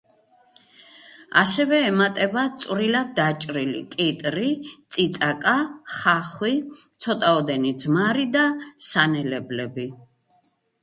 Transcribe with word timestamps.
ასევე 1.41 1.81
ემატება 1.89 2.45
წვრილად 2.63 3.11
დაჭრილი 3.19 3.83
კიტრი, 3.91 4.49
წიწაკა, 4.95 5.55
ხახვი, 5.99 6.55
ცოტაოდენი 7.07 7.75
ძმარი 7.85 8.27
და 8.37 8.47
სანელებლები. 8.93 9.87